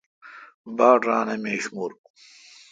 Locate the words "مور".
1.73-1.91